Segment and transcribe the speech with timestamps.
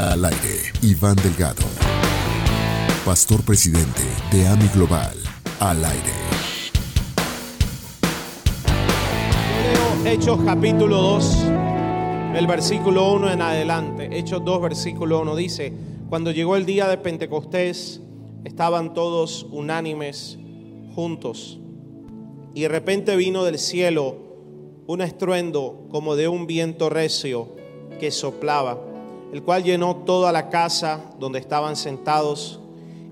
[0.00, 1.62] Al aire, Iván Delgado,
[3.04, 4.00] pastor presidente
[4.32, 5.14] de AMI Global.
[5.58, 6.12] Al aire.
[10.06, 11.44] Hechos capítulo 2,
[12.34, 14.08] el versículo 1 en adelante.
[14.18, 15.74] Hechos 2, versículo 1 dice,
[16.08, 18.00] cuando llegó el día de Pentecostés,
[18.44, 20.38] estaban todos unánimes
[20.94, 21.60] juntos.
[22.54, 24.16] Y de repente vino del cielo
[24.86, 27.54] un estruendo como de un viento recio
[28.00, 28.78] que soplaba,
[29.32, 32.60] el cual llenó toda la casa donde estaban sentados,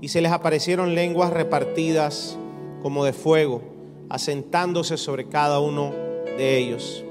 [0.00, 2.36] y se les aparecieron lenguas repartidas
[2.82, 3.62] como de fuego,
[4.08, 5.92] asentándose sobre cada uno
[6.36, 7.04] de ellos.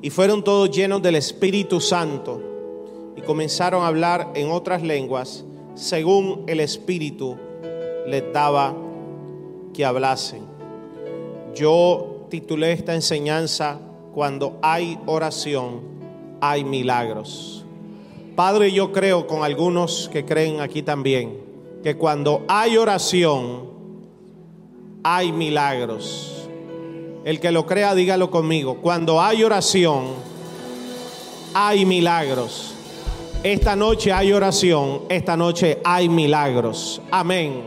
[0.00, 2.42] Y fueron todos llenos del Espíritu Santo,
[3.16, 5.44] y comenzaron a hablar en otras lenguas,
[5.74, 7.36] según el Espíritu
[8.06, 8.74] les daba
[9.72, 10.42] que hablasen.
[11.54, 13.78] Yo titulé esta enseñanza,
[14.14, 15.80] cuando hay oración,
[16.40, 17.61] hay milagros.
[18.36, 21.38] Padre, yo creo con algunos que creen aquí también,
[21.82, 23.70] que cuando hay oración,
[25.02, 26.48] hay milagros.
[27.24, 28.78] El que lo crea, dígalo conmigo.
[28.80, 30.06] Cuando hay oración,
[31.54, 32.74] hay milagros.
[33.42, 37.02] Esta noche hay oración, esta noche hay milagros.
[37.10, 37.64] Amén.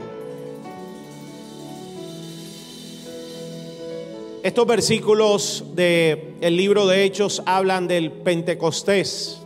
[4.41, 9.41] Estos versículos del el libro de Hechos hablan del Pentecostés,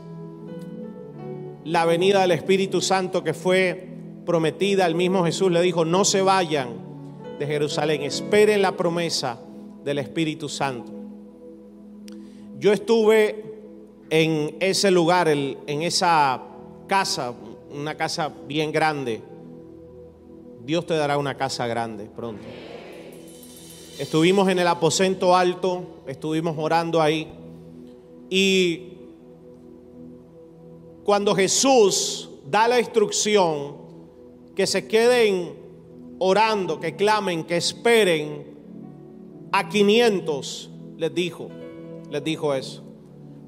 [1.70, 3.88] la venida del Espíritu Santo que fue
[4.26, 4.88] prometida.
[4.88, 6.70] El mismo Jesús le dijo, no se vayan
[7.38, 9.40] de Jerusalén, esperen la promesa
[9.84, 10.92] del Espíritu Santo.
[12.58, 13.46] Yo estuve
[14.10, 16.42] en ese lugar, en esa
[16.88, 17.34] casa,
[17.72, 19.22] una casa bien grande.
[20.66, 22.44] Dios te dará una casa grande pronto.
[24.00, 27.28] Estuvimos en el aposento alto, estuvimos orando ahí.
[28.28, 28.89] Y
[31.10, 33.78] cuando Jesús da la instrucción
[34.56, 35.56] que se queden
[36.20, 38.46] orando, que clamen, que esperen
[39.52, 41.50] a 500, les dijo,
[42.12, 42.84] les dijo eso.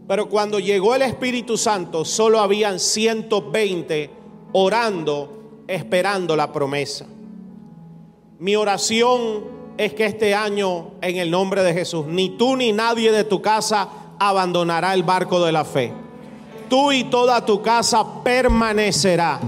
[0.07, 4.09] Pero cuando llegó el Espíritu Santo, solo habían 120
[4.53, 7.05] orando, esperando la promesa.
[8.39, 9.43] Mi oración
[9.77, 13.39] es que este año, en el nombre de Jesús, ni tú ni nadie de tu
[13.39, 13.87] casa
[14.17, 16.00] abandonará el barco de la fe.
[16.71, 19.41] Tú y toda tu casa permanecerá.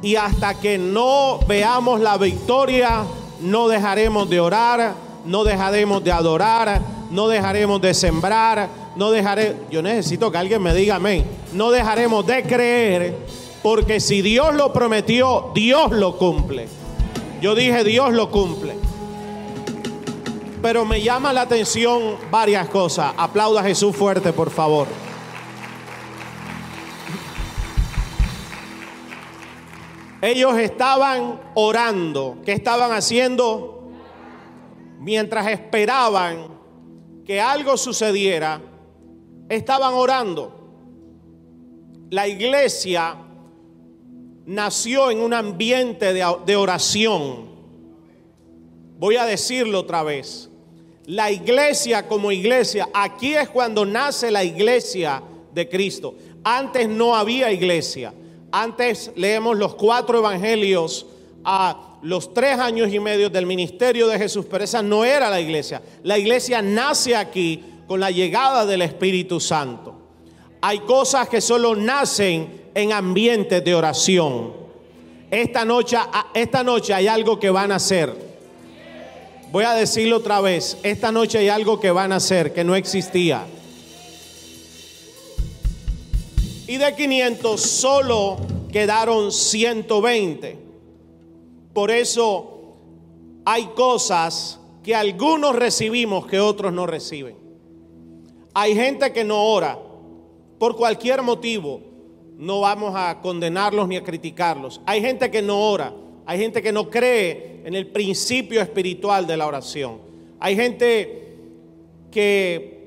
[0.00, 3.04] Y hasta que no veamos la victoria,
[3.40, 4.94] no dejaremos de orar,
[5.26, 6.80] no dejaremos de adorar,
[7.10, 11.22] no dejaremos de sembrar, no dejaré, yo necesito que alguien me diga amén,
[11.52, 13.18] no dejaremos de creer,
[13.62, 16.66] porque si Dios lo prometió, Dios lo cumple.
[17.42, 18.74] Yo dije, Dios lo cumple.
[20.62, 23.12] Pero me llama la atención varias cosas.
[23.18, 24.86] Aplauda a Jesús fuerte, por favor.
[30.22, 32.38] Ellos estaban orando.
[32.44, 33.90] ¿Qué estaban haciendo?
[34.98, 36.48] Mientras esperaban
[37.24, 38.60] que algo sucediera,
[39.48, 40.56] estaban orando.
[42.10, 43.16] La iglesia
[44.46, 47.48] nació en un ambiente de, oración.
[48.98, 50.50] Voy a decirlo otra vez.
[51.06, 55.22] La iglesia como iglesia, aquí es cuando nace la iglesia
[55.54, 56.14] de Cristo.
[56.44, 58.12] Antes no había iglesia.
[58.52, 61.06] Antes leemos los cuatro evangelios
[61.44, 65.40] a los tres años y medio del ministerio de Jesús, pero esa no era la
[65.40, 65.82] iglesia.
[66.02, 69.94] La iglesia nace aquí con la llegada del Espíritu Santo.
[70.60, 74.52] Hay cosas que solo nacen en ambientes de oración.
[75.30, 75.96] Esta noche,
[76.34, 78.30] esta noche hay algo que van a hacer.
[79.52, 80.78] Voy a decirlo otra vez.
[80.82, 83.44] Esta noche hay algo que van a hacer que no existía.
[86.70, 88.36] Y de 500 solo
[88.70, 90.56] quedaron 120.
[91.74, 92.76] Por eso
[93.44, 97.34] hay cosas que algunos recibimos que otros no reciben.
[98.54, 99.80] Hay gente que no ora
[100.60, 101.80] por cualquier motivo.
[102.36, 104.80] No vamos a condenarlos ni a criticarlos.
[104.86, 105.92] Hay gente que no ora.
[106.24, 109.98] Hay gente que no cree en el principio espiritual de la oración.
[110.38, 111.36] Hay gente
[112.12, 112.86] que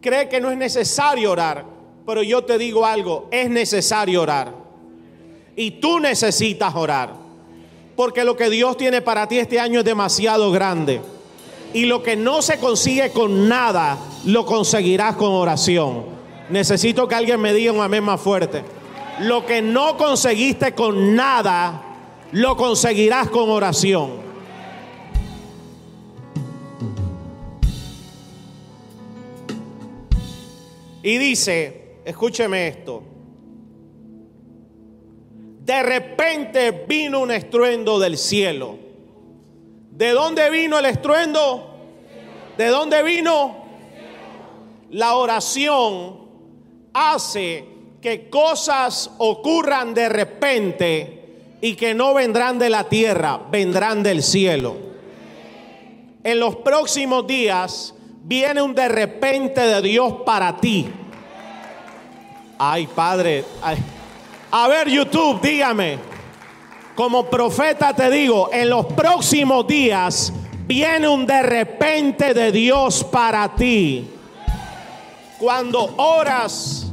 [0.00, 1.71] cree que no es necesario orar.
[2.06, 4.54] Pero yo te digo algo, es necesario orar.
[5.54, 7.14] Y tú necesitas orar.
[7.96, 11.00] Porque lo que Dios tiene para ti este año es demasiado grande.
[11.74, 16.04] Y lo que no se consigue con nada, lo conseguirás con oración.
[16.50, 18.62] Necesito que alguien me diga un amén más fuerte.
[19.20, 21.82] Lo que no conseguiste con nada,
[22.32, 24.22] lo conseguirás con oración.
[31.02, 33.02] Y dice, escúcheme esto,
[35.64, 38.78] de repente vino un estruendo del cielo.
[39.92, 41.76] ¿De dónde vino el estruendo?
[42.58, 43.62] ¿De dónde vino?
[44.90, 46.20] La oración
[46.92, 47.64] hace
[48.00, 51.22] que cosas ocurran de repente
[51.60, 54.74] y que no vendrán de la tierra, vendrán del cielo.
[56.24, 57.94] En los próximos días
[58.24, 60.88] viene un de repente de Dios para ti.
[62.58, 63.44] Ay, Padre.
[64.50, 65.98] A ver, YouTube, dígame.
[66.94, 70.32] Como profeta te digo, en los próximos días
[70.66, 74.06] viene un de repente de Dios para ti.
[75.38, 76.92] Cuando oras,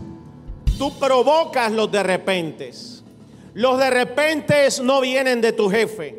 [0.78, 3.04] tú provocas los de repentes.
[3.54, 6.18] Los de repentes no vienen de tu jefe.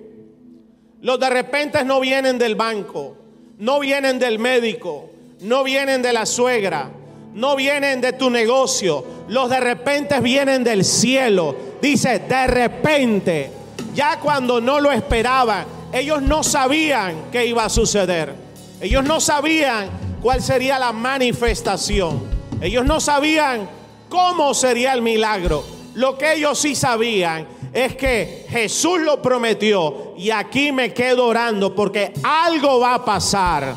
[1.01, 3.17] Los de repentes no vienen del banco.
[3.59, 5.09] No vienen del médico.
[5.41, 6.91] No vienen de la suegra
[7.35, 11.55] no vienen de tu negocio, los de repente vienen del cielo.
[11.81, 13.51] Dice, de repente,
[13.95, 18.35] ya cuando no lo esperaban, ellos no sabían qué iba a suceder.
[18.81, 19.89] Ellos no sabían
[20.23, 22.23] cuál sería la manifestación.
[22.61, 23.69] Ellos no sabían
[24.09, 25.65] cómo sería el milagro.
[25.95, 31.75] Lo que ellos sí sabían es que Jesús lo prometió y aquí me quedo orando
[31.75, 33.75] porque algo va a pasar.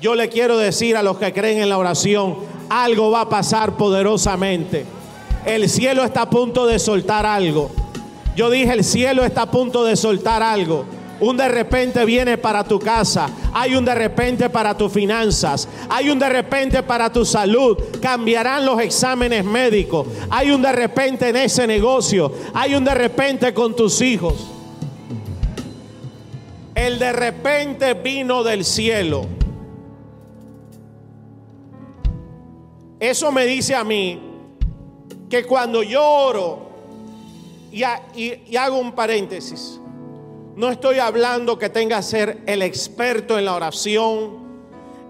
[0.00, 2.36] Yo le quiero decir a los que creen en la oración,
[2.68, 4.86] algo va a pasar poderosamente.
[5.44, 7.70] El cielo está a punto de soltar algo.
[8.36, 10.84] Yo dije, el cielo está a punto de soltar algo.
[11.20, 13.28] Un de repente viene para tu casa.
[13.52, 15.68] Hay un de repente para tus finanzas.
[15.88, 17.78] Hay un de repente para tu salud.
[18.00, 20.06] Cambiarán los exámenes médicos.
[20.30, 22.32] Hay un de repente en ese negocio.
[22.52, 24.34] Hay un de repente con tus hijos.
[26.74, 29.26] El de repente vino del cielo.
[33.04, 34.18] Eso me dice a mí
[35.28, 36.70] que cuando yo oro,
[37.70, 37.82] y,
[38.14, 39.78] y, hago un paréntesis,
[40.56, 44.38] no estoy hablando que tenga que ser el experto en la oración,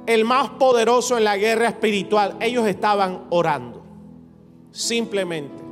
[0.07, 2.37] el más poderoso en la guerra espiritual.
[2.41, 3.85] Ellos estaban orando,
[4.73, 5.63] simplemente.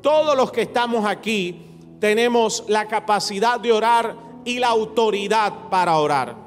[0.00, 1.60] Todos los que estamos aquí
[2.00, 4.16] tenemos la capacidad de orar
[4.46, 6.41] y la autoridad para orar.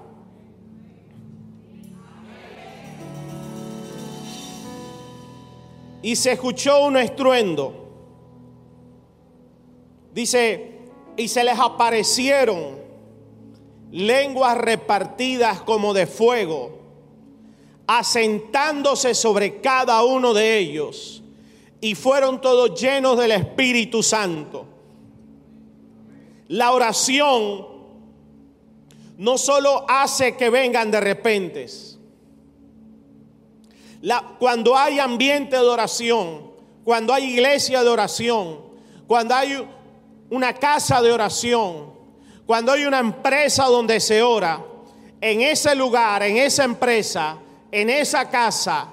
[6.05, 7.73] Y se escuchó un estruendo.
[10.13, 10.81] Dice,
[11.17, 12.77] y se les aparecieron
[13.91, 16.77] lenguas repartidas como de fuego,
[17.87, 21.23] asentándose sobre cada uno de ellos,
[21.81, 24.67] y fueron todos llenos del Espíritu Santo.
[26.49, 27.65] La oración
[29.17, 31.94] no solo hace que vengan de repentes,
[34.39, 36.51] cuando hay ambiente de oración,
[36.83, 38.59] cuando hay iglesia de oración,
[39.07, 39.67] cuando hay
[40.29, 41.93] una casa de oración,
[42.45, 44.63] cuando hay una empresa donde se ora,
[45.21, 47.37] en ese lugar, en esa empresa,
[47.71, 48.89] en esa casa,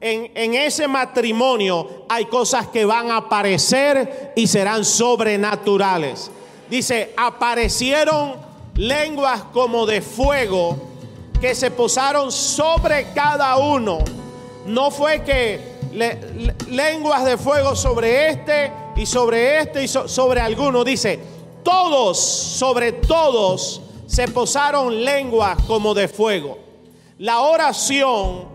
[0.00, 6.30] en, ese matrimonio hay cosas que van a aparecer y serán sobrenaturales.
[6.68, 8.34] Dice, aparecieron
[8.74, 10.76] lenguas como de fuego
[11.40, 14.23] que se posaron sobre cada uno
[14.66, 15.60] no fue que
[16.68, 20.84] lenguas de fuego sobre este y sobre este y sobre alguno.
[20.84, 21.18] Dice,
[21.62, 26.58] todos, sobre todos, se posaron lenguas como de fuego.
[27.18, 28.48] La oración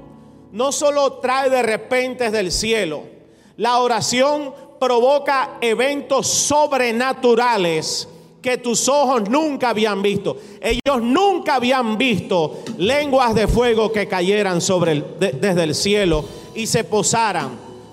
[0.51, 3.03] no solo trae de repente del cielo,
[3.57, 8.07] la oración provoca eventos sobrenaturales
[8.41, 10.37] que tus ojos nunca habían visto.
[10.61, 16.23] Ellos nunca habían visto lenguas de fuego que cayeran sobre desde el cielo
[16.55, 17.49] y se posaran.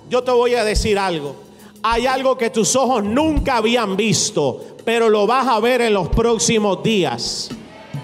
[0.09, 1.35] Yo te voy a decir algo.
[1.83, 6.09] Hay algo que tus ojos nunca habían visto, pero lo vas a ver en los
[6.09, 7.51] próximos días.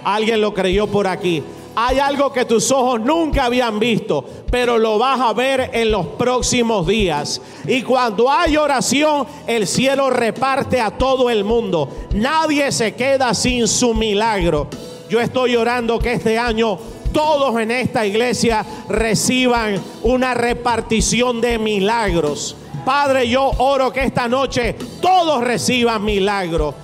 [0.05, 1.43] Alguien lo creyó por aquí.
[1.75, 6.07] Hay algo que tus ojos nunca habían visto, pero lo vas a ver en los
[6.07, 7.41] próximos días.
[7.67, 11.89] Y cuando hay oración, el cielo reparte a todo el mundo.
[12.15, 14.69] Nadie se queda sin su milagro.
[15.09, 16.79] Yo estoy orando que este año
[17.13, 22.57] todos en esta iglesia reciban una repartición de milagros.
[22.85, 26.75] Padre, yo oro que esta noche todos reciban milagros.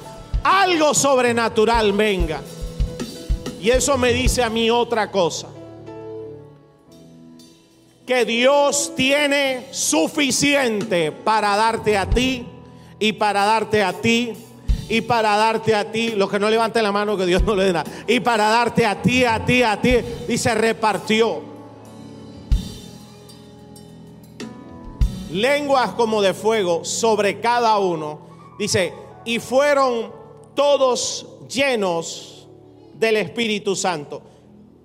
[0.44, 2.40] Algo sobrenatural venga.
[3.60, 5.48] Y eso me dice a mí otra cosa.
[8.06, 12.46] Que Dios tiene suficiente para darte a ti
[12.98, 14.32] y para darte a ti
[14.88, 16.10] y para darte a ti.
[16.12, 17.90] Los que no levanten la mano que Dios no le dé nada.
[18.06, 19.96] Y para darte a ti, a ti, a ti.
[20.26, 21.42] Dice repartió.
[25.30, 28.20] Lenguas como de fuego sobre cada uno.
[28.58, 28.94] Dice,
[29.26, 30.10] y fueron
[30.54, 32.37] todos llenos
[32.98, 34.22] del Espíritu Santo.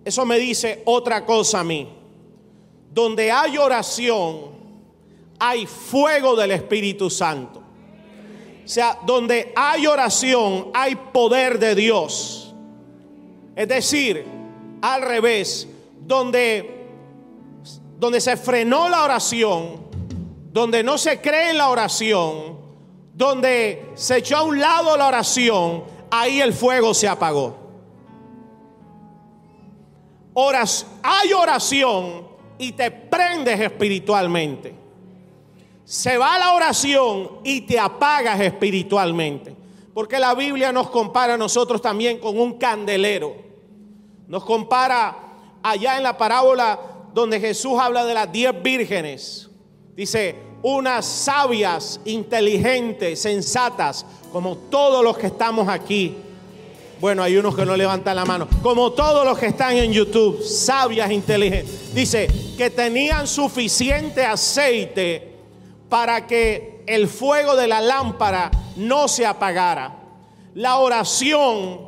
[0.06, 1.90] Eso me dice otra cosa a mí.
[2.92, 4.52] Donde hay oración,
[5.40, 7.60] hay fuego del Espíritu Santo.
[8.64, 12.54] O sea, donde hay oración, hay poder de Dios.
[13.56, 14.26] Es decir,
[14.82, 15.68] al revés,
[16.02, 16.88] donde,
[18.00, 19.84] donde se frenó la oración,
[20.52, 22.58] donde no se cree en la oración,
[23.14, 27.63] donde se echó a un lado la oración, ahí el fuego se apagó.
[30.36, 34.74] Hay oración y te prendes espiritualmente.
[35.86, 39.56] Se va la oración y te apagas espiritualmente.
[39.94, 43.36] Porque la Biblia nos compara a nosotros también con un candelero.
[44.28, 45.16] Nos compara
[45.62, 46.80] allá en la parábola
[47.14, 49.50] donde Jesús habla de las diez vírgenes.
[49.96, 56.18] Dice, unas sabias, inteligentes, sensatas, como todos los que estamos aquí.
[57.00, 58.48] Bueno, hay unos que no levantan la mano.
[58.62, 61.94] Como todos los que están en YouTube, sabias, inteligentes.
[61.94, 65.36] Dice que tenían suficiente aceite
[65.90, 69.96] para que el fuego de la lámpara no se apagara.
[70.56, 71.80] La oración,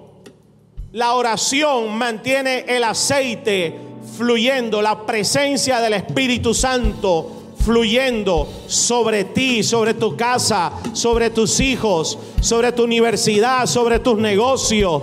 [0.91, 3.75] la oración mantiene el aceite
[4.17, 12.17] fluyendo, la presencia del Espíritu Santo fluyendo sobre ti, sobre tu casa, sobre tus hijos,
[12.39, 15.01] sobre tu universidad, sobre tus negocios.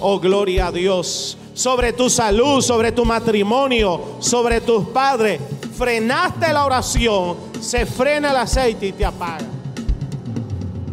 [0.00, 1.38] oh, gloria a Dios.
[1.54, 5.40] Sobre tu salud, sobre tu matrimonio, sobre tus padres.
[5.76, 9.46] Frenaste la oración, se frena el aceite y te apaga.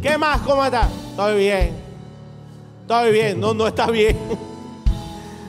[0.01, 0.41] ¿Qué más?
[0.41, 0.87] ¿Cómo estás?
[1.11, 1.71] Estoy bien.
[2.81, 3.39] Estoy bien.
[3.39, 4.17] No, no está bien.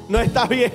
[0.08, 0.72] No está bien.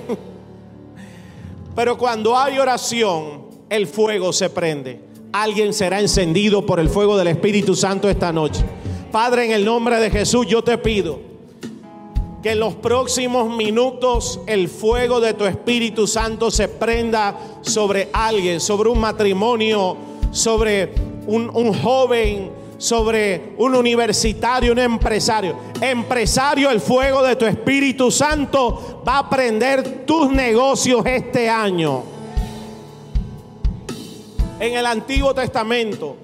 [1.75, 3.42] Pero cuando hay oración,
[3.73, 4.99] el fuego se prende.
[5.31, 8.63] Alguien será encendido por el fuego del Espíritu Santo esta noche.
[9.11, 11.19] Padre, en el nombre de Jesús, yo te pido
[12.43, 18.59] que en los próximos minutos el fuego de tu Espíritu Santo se prenda sobre alguien,
[18.59, 19.97] sobre un matrimonio,
[20.29, 20.93] sobre
[21.25, 25.57] un, un joven, sobre un universitario, un empresario.
[25.81, 32.12] Empresario, el fuego de tu Espíritu Santo va a prender tus negocios este año
[34.59, 36.15] en el Antiguo Testamento,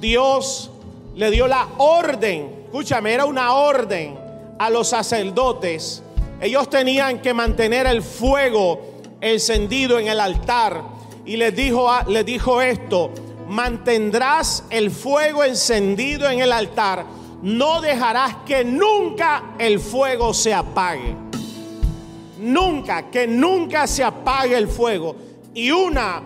[0.00, 0.70] Dios
[1.14, 4.18] le dio la orden, escúchame, era una orden
[4.58, 6.02] a los sacerdotes.
[6.40, 8.80] Ellos tenían que mantener el fuego
[9.20, 10.82] encendido en el altar.
[11.26, 13.10] Y les dijo, les dijo esto,
[13.48, 17.04] mantendrás el fuego encendido en el altar,
[17.42, 21.14] no dejarás que nunca el fuego se apague.
[22.38, 25.14] Nunca, que nunca se apague el fuego.
[25.52, 26.22] Y una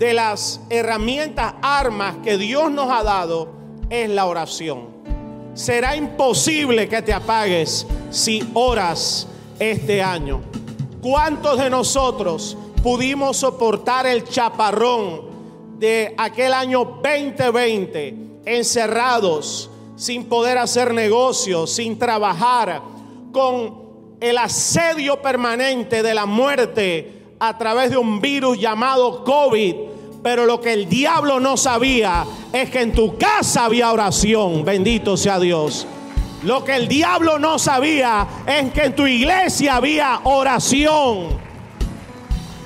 [0.00, 3.50] de las herramientas, armas que Dios nos ha dado
[3.90, 4.88] es la oración.
[5.52, 9.28] Será imposible que te apagues si oras
[9.58, 10.40] este año.
[11.02, 15.20] ¿Cuántos de nosotros pudimos soportar el chaparrón
[15.78, 18.16] de aquel año 2020
[18.46, 22.80] encerrados, sin poder hacer negocios, sin trabajar,
[23.32, 23.82] con
[24.18, 29.89] el asedio permanente de la muerte a través de un virus llamado COVID.
[30.22, 34.64] Pero lo que el diablo no sabía es que en tu casa había oración.
[34.64, 35.86] Bendito sea Dios.
[36.42, 41.50] Lo que el diablo no sabía es que en tu iglesia había oración.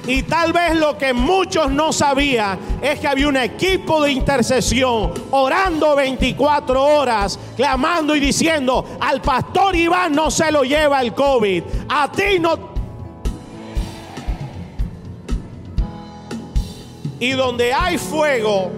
[0.06, 5.12] Y tal vez lo que muchos no sabían es que había un equipo de intercesión
[5.30, 11.62] orando 24 horas, clamando y diciendo, al pastor Iván no se lo lleva el COVID,
[11.88, 12.73] a ti no
[17.24, 18.70] Y donde hay fuego,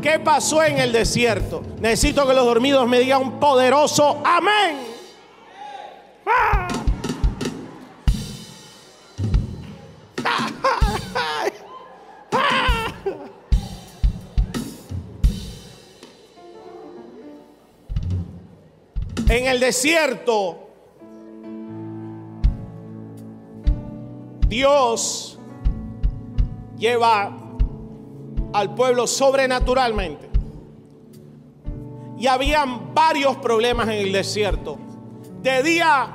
[0.00, 1.64] ¿qué pasó en el desierto?
[1.80, 4.76] Necesito que los dormidos me digan un poderoso amén.
[19.28, 20.68] En el desierto,
[24.46, 25.36] Dios
[26.78, 27.39] lleva
[28.52, 30.28] al pueblo sobrenaturalmente.
[32.18, 34.78] Y habían varios problemas en el desierto.
[35.42, 36.08] De día,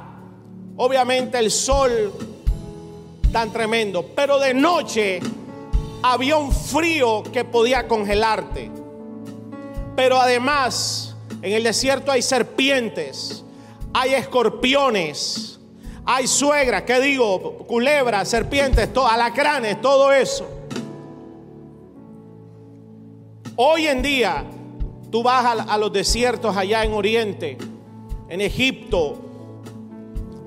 [0.77, 2.13] obviamente el sol
[3.32, 5.20] tan tremendo, pero de noche
[6.04, 8.70] había un frío que podía congelarte.
[9.96, 13.44] Pero además, en el desierto hay serpientes,
[13.94, 15.60] hay escorpiones,
[16.06, 17.58] hay suegras, ¿qué digo?
[17.65, 20.54] Culebras, serpientes, alacranes, todo eso.
[23.57, 24.43] Hoy en día,
[25.09, 27.57] tú vas a, los desiertos allá en Oriente,
[28.27, 29.17] en Egipto,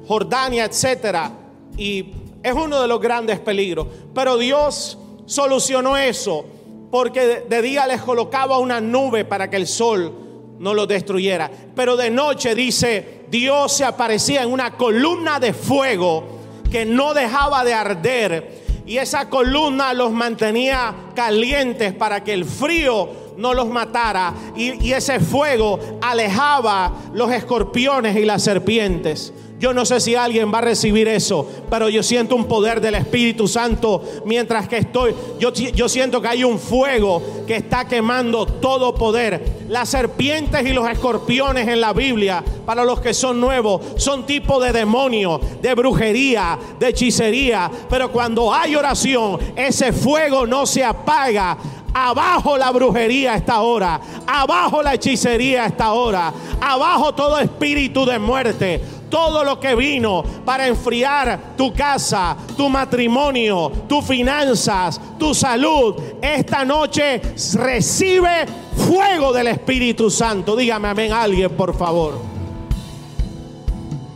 [0.07, 1.33] Jordania, etcétera,
[1.79, 2.13] y
[2.43, 3.87] es uno de los grandes peligros.
[4.15, 6.45] Pero Dios solucionó eso
[6.91, 10.13] porque de día les colocaba una nube para que el sol
[10.59, 11.51] no lo destruyera.
[11.75, 16.25] Pero de noche dice, Dios se aparecía en una columna de fuego
[16.71, 18.68] que no dejaba de arder.
[18.89, 24.33] Y esa columna los mantenía calientes para que el frío no los matara.
[24.57, 29.35] Y, ese fuego alejaba los escorpiones y las serpientes.
[29.59, 32.95] Yo no sé si alguien va a recibir eso, pero yo siento un poder del
[32.95, 35.13] Espíritu Santo mientras que estoy.
[35.41, 39.59] Yo, siento que hay un fuego que está quemando todo poder.
[39.69, 44.61] Las serpientes y los escorpiones en la Biblia, para los que son nuevos, son tipo
[44.61, 47.69] de demonio, de brujería, de hechicería.
[47.91, 51.59] Pero cuando hay oración, ese fuego no se apaga.
[51.93, 54.01] Abajo la brujería está ahora.
[54.25, 56.33] Abajo la hechicería está ahora.
[56.61, 63.71] Abajo todo espíritu de muerte todo lo que vino para enfriar tu casa, tu matrimonio,
[63.89, 67.21] tus finanzas, tu salud, esta noche
[67.55, 68.47] recibe
[68.77, 70.57] fuego del Espíritu Santo.
[70.57, 72.39] Dígame amén alguien, por favor.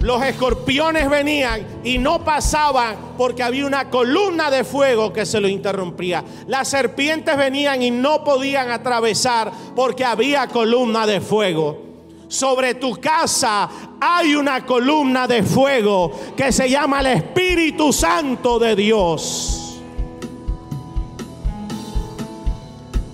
[0.00, 5.46] Los escorpiones venían y no pasaban porque había una columna de fuego que se lo
[5.46, 6.24] interrumpía.
[6.48, 11.91] Las serpientes venían y no podían atravesar porque había columna de fuego
[12.32, 13.68] sobre tu casa
[14.00, 19.78] hay una columna de fuego que se llama el Espíritu Santo de Dios.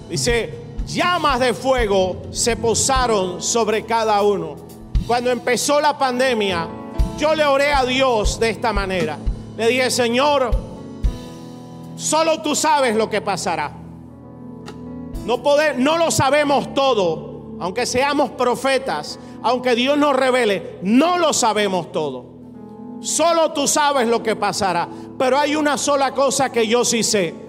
[0.09, 4.55] Dice, llamas de fuego se posaron sobre cada uno.
[5.05, 6.69] Cuando empezó la pandemia,
[7.19, 9.19] yo le oré a Dios de esta manera.
[9.57, 10.53] Le dije, Señor,
[11.97, 13.73] solo tú sabes lo que pasará.
[15.27, 15.43] No,
[15.77, 17.28] no lo sabemos todo,
[17.61, 22.27] aunque seamos profetas, aunque Dios nos revele, no lo sabemos todo.
[23.01, 24.89] Solo tú sabes lo que pasará.
[25.19, 27.48] Pero hay una sola cosa que yo sí sé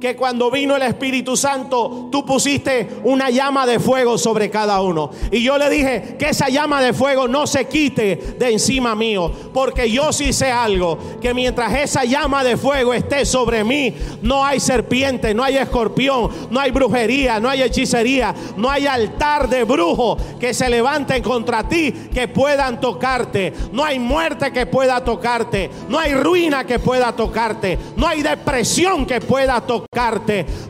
[0.00, 5.10] que cuando vino el Espíritu Santo, tú pusiste una llama de fuego sobre cada uno.
[5.30, 9.30] Y yo le dije que esa llama de fuego no se quite de encima mío,
[9.52, 14.44] porque yo sí sé algo, que mientras esa llama de fuego esté sobre mí, no
[14.44, 19.64] hay serpiente, no hay escorpión, no hay brujería, no hay hechicería, no hay altar de
[19.64, 23.52] brujo que se levanten contra ti que puedan tocarte.
[23.72, 29.04] No hay muerte que pueda tocarte, no hay ruina que pueda tocarte, no hay depresión
[29.04, 29.89] que pueda tocarte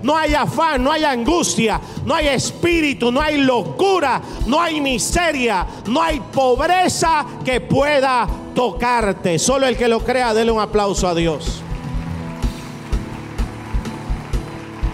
[0.02, 5.66] no hay afán, no hay angustia, no hay espíritu, no hay locura, no hay miseria,
[5.88, 9.38] no hay pobreza que pueda tocarte.
[9.38, 11.62] Solo el que lo crea, dele un aplauso a Dios.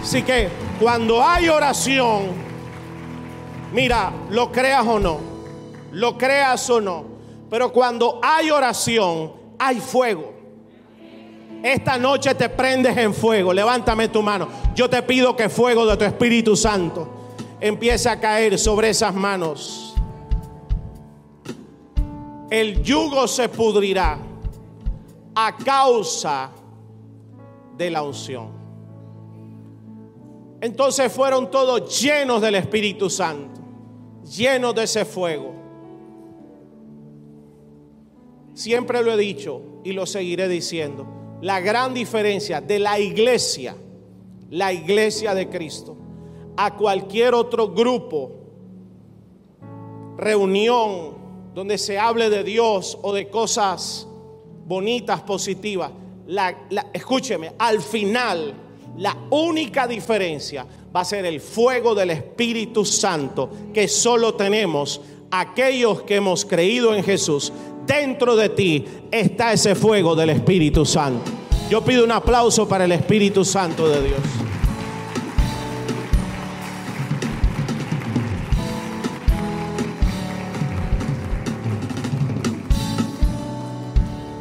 [0.01, 2.23] Así que cuando hay oración,
[3.71, 5.19] mira, lo creas o no,
[5.93, 7.05] lo creas o no,
[7.49, 10.36] pero cuando hay oración, hay fuego.
[11.63, 13.53] Esta noche te prendes en fuego.
[13.53, 14.47] Levántame tu mano.
[14.75, 17.09] Yo te pido que fuego de tu Espíritu Santo
[17.59, 19.95] empiece a caer sobre esas manos.
[22.49, 24.19] El yugo se pudrirá
[25.35, 26.51] a causa
[27.75, 28.55] de la unción.
[30.61, 33.61] Entonces fueron todos llenos del Espíritu Santo,
[34.23, 35.53] llenos de ese fuego.
[38.53, 43.75] Siempre lo he dicho y lo seguiré diciendo la gran diferencia de la iglesia,
[44.49, 45.95] la iglesia de Cristo,
[46.55, 48.31] a cualquier otro grupo,
[50.17, 51.15] reunión
[51.53, 54.07] donde se hable de Dios o de cosas
[54.65, 55.91] bonitas, positivas.
[56.93, 58.53] escúcheme, al final
[58.97, 66.01] la única diferencia va a ser el fuego del Espíritu Santo que solo tenemos aquellos
[66.01, 67.53] que hemos creído en Jesús
[67.87, 71.31] dentro de ti está ese fuego del Espíritu Santo.
[71.69, 74.19] Yo pido un aplauso para el Espíritu Santo de Dios.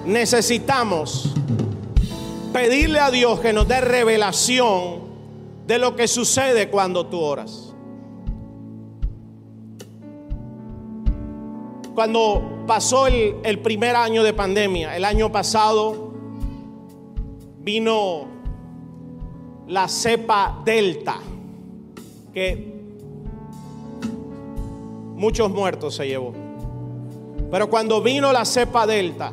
[0.05, 1.35] Necesitamos
[2.53, 5.07] pedirle a Dios que nos dé revelación
[5.67, 7.75] de lo que sucede cuando tú oras.
[11.95, 16.13] Cuando pasó el, primer año de pandemia, el año pasado
[17.61, 18.27] vino
[19.69, 21.21] la cepa delta,
[22.35, 22.75] que
[25.15, 26.35] muchos muertos se llevó.
[27.51, 29.33] Pero cuando vino la cepa delta,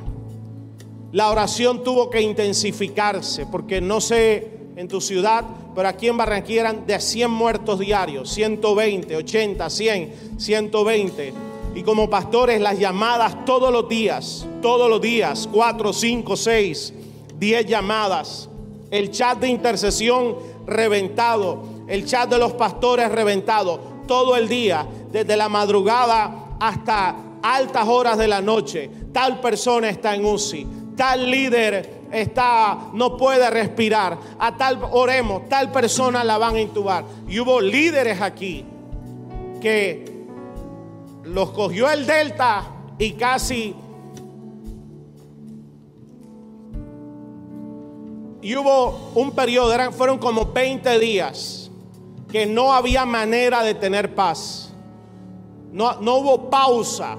[1.12, 5.44] la oración tuvo que intensificarse, porque no sé en tu ciudad,
[5.76, 11.53] pero aquí en Barranquilla eran de 100 muertos diarios, 120, 80, 100, 120.
[11.76, 16.94] Y como pastores las llamadas todos los días, todos los días, 4, 5, 6,
[17.40, 18.50] 10 llamadas.
[18.92, 20.36] El chat de intercesión
[20.68, 27.88] reventado, el chat de los pastores reventado, todo el día, desde la madrugada hasta altas
[27.88, 28.90] horas de la noche.
[29.12, 34.18] Tal persona está en UCI, tal líder está, no puede respirar.
[34.40, 37.04] A tal, oremos, tal persona la van a intubar.
[37.28, 38.64] Y hubo líderes aquí
[39.60, 40.13] que
[41.24, 42.66] los cogió el Delta
[42.98, 43.76] y casi...
[48.42, 51.72] Y hubo un periodo, eran, fueron como 20 días,
[52.30, 54.74] que no había manera de tener paz.
[55.72, 57.16] No, no hubo pausa.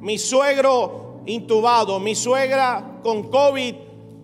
[0.00, 3.74] Mi suegro intubado, mi suegra con COVID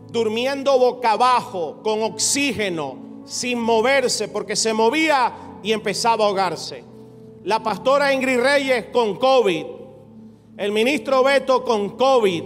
[0.08, 6.91] durmiendo boca abajo, con oxígeno, sin moverse, porque se movía y empezaba a ahogarse.
[7.44, 9.66] La pastora Ingrid Reyes con COVID,
[10.57, 12.42] el ministro Beto con COVID,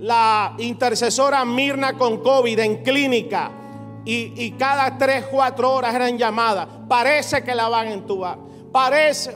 [0.00, 3.50] la intercesora Mirna con COVID en clínica.
[4.06, 6.68] Y, cada tres, cuatro horas eran llamadas.
[6.88, 8.36] Parece que la van a entubar.
[8.70, 9.34] Parece.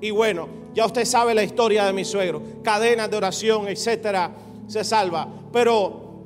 [0.00, 2.40] Y bueno, ya usted sabe la historia de mi suegro.
[2.62, 4.30] Cadenas de oración, etcétera,
[4.68, 5.28] se salva.
[5.52, 6.22] Pero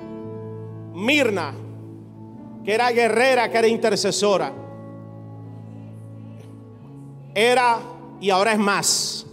[0.93, 1.53] Mirna,
[2.65, 4.53] que era guerrera, que era intercesora,
[7.35, 7.79] era
[8.21, 9.27] y ahora es más.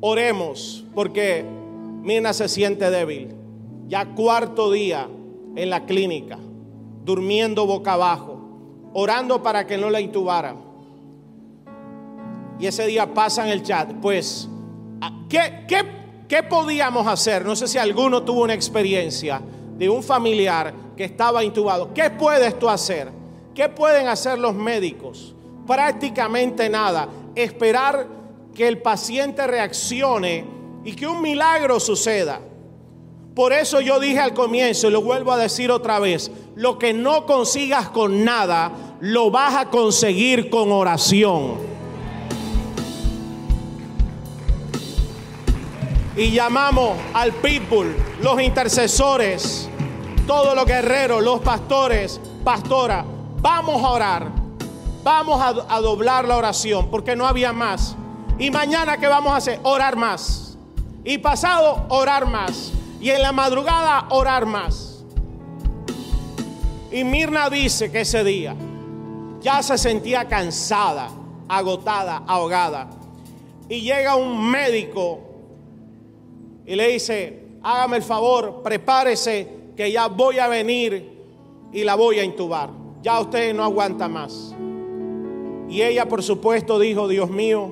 [0.00, 1.44] Oremos porque
[2.02, 3.34] Mirna se siente débil.
[3.88, 5.08] Ya cuarto día
[5.56, 6.38] en la clínica,
[7.04, 8.38] durmiendo boca abajo,
[8.92, 10.56] orando para que no la intubaran.
[12.60, 14.48] Y ese día pasa en el chat, pues
[15.28, 17.44] ¿Qué, podíamos hacer?
[17.44, 19.40] No sé si alguno tuvo una experiencia
[19.76, 21.94] de un familiar que estaba intubado.
[21.94, 23.08] ¿Qué puedes tú hacer?
[23.54, 25.32] ¿Qué pueden hacer los médicos?
[25.64, 27.08] Prácticamente nada.
[27.36, 28.08] Esperar
[28.52, 30.44] que el paciente reaccione
[30.84, 32.40] y que un milagro suceda.
[33.32, 36.92] Por eso yo dije al comienzo y lo vuelvo a decir otra vez, lo que
[36.92, 41.78] no consigas con nada, lo vas a conseguir con oración.
[46.18, 49.67] y llamamos al people, los intercesores,
[50.28, 53.02] todos los guerreros, los pastores, pastora,
[53.40, 54.30] vamos a orar,
[55.02, 57.96] vamos a, doblar la oración porque no había más.
[58.38, 59.58] Y mañana, ¿qué vamos a hacer?
[59.62, 60.58] Orar más.
[61.02, 62.72] Y pasado, orar más.
[63.00, 65.02] Y en la madrugada, orar más.
[66.92, 68.54] Y Mirna dice que ese día
[69.40, 71.08] ya se sentía cansada,
[71.48, 72.90] agotada, ahogada.
[73.66, 75.20] Y llega un médico
[76.66, 81.08] y le dice, hágame el favor, prepárese que ya voy a venir
[81.72, 82.68] y la voy a intubar.
[83.00, 84.52] Ya usted no aguanta más.
[85.68, 87.70] Y ella, por supuesto, dijo, Dios mío,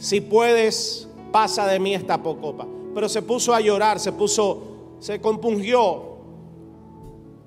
[0.00, 2.66] si puedes, pasa de mí esta pocopa.
[2.96, 4.60] Pero se puso a llorar, se puso,
[4.98, 6.16] se compungió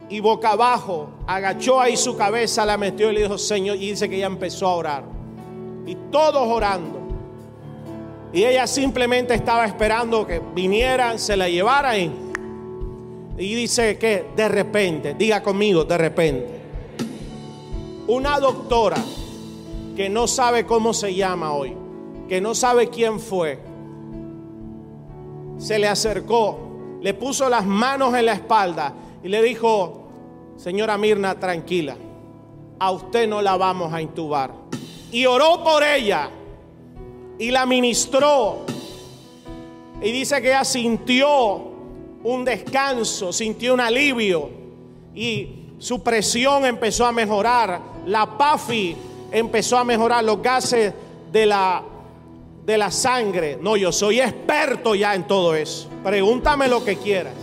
[0.07, 4.07] y boca abajo agachó ahí su cabeza, la metió y le dijo, Señor, y dice
[4.07, 5.03] que ella empezó a orar.
[5.85, 7.00] Y todos orando.
[8.33, 12.31] Y ella simplemente estaba esperando que vinieran, se la llevaran.
[13.37, 16.61] Y, dice que de repente, diga conmigo, de repente,
[18.07, 18.97] una doctora
[19.95, 21.75] que no sabe cómo se llama hoy,
[22.29, 23.59] que no sabe quién fue,
[25.57, 30.07] se le acercó, le puso las manos en la espalda y le dijo,
[30.55, 31.97] señora Mirna, tranquila,
[32.79, 34.53] a usted no la vamos a intubar.
[35.11, 36.29] Y oró por ella
[37.37, 38.65] y la ministró.
[40.01, 41.71] Y dice que ella sintió
[42.23, 44.49] un descanso, sintió un alivio
[45.13, 45.47] y
[45.79, 48.95] su presión empezó a mejorar, la PAFI
[49.31, 50.93] empezó a mejorar los gases
[51.31, 51.83] de la
[52.65, 53.57] de la sangre.
[53.59, 55.89] No, yo soy experto ya en todo eso.
[56.03, 57.33] Pregúntame lo que quieras.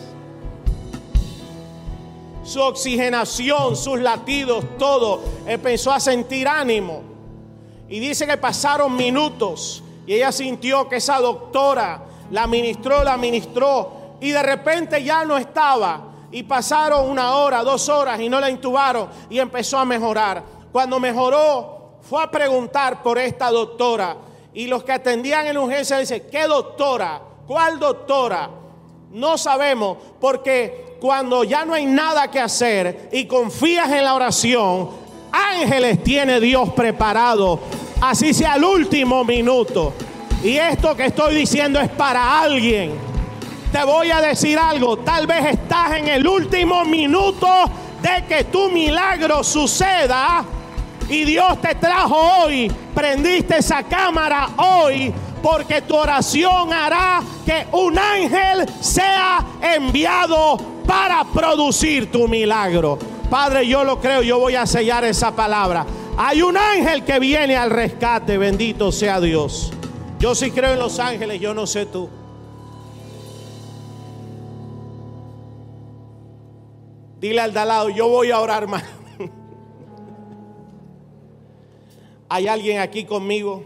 [2.44, 7.02] Su oxigenación, sus latidos, todo empezó a sentir ánimo.
[7.88, 14.16] Y dice que pasaron minutos y ella sintió que esa doctora la ministró, la ministró.
[14.20, 16.00] Y de repente ya no estaba.
[16.30, 19.08] Y pasaron una hora, dos horas y no la intubaron.
[19.28, 20.42] Y empezó a mejorar.
[20.72, 24.16] Cuando mejoró, fue a preguntar por esta doctora.
[24.54, 27.20] Y los que atendían en urgencia dicen, ¿qué doctora?
[27.46, 28.48] ¿Cuál doctora?
[29.10, 34.88] No sabemos, porque cuando ya no hay nada que hacer y confías en la oración,
[35.32, 37.60] ángeles tiene Dios preparado
[38.00, 39.94] así sea el último minuto.
[40.42, 42.92] Y esto que estoy diciendo es para alguien.
[43.72, 47.46] Te voy a decir algo, tal vez estás en el último minuto
[48.00, 50.44] de que tu milagro suceda
[51.08, 57.98] y Dios te trajo hoy, prendiste esa cámara hoy porque tu oración hará que un
[57.98, 60.56] ángel sea enviado
[60.86, 62.98] para producir tu milagro.
[63.30, 65.84] Padre, yo lo creo, yo voy a sellar esa palabra.
[66.20, 69.72] Hay un ángel que viene al rescate, bendito sea Dios.
[70.18, 72.08] Yo sí creo en los ángeles, yo no sé tú.
[77.20, 78.82] Dile al dalado, yo voy a orar más.
[82.28, 83.62] ¿Hay alguien aquí conmigo?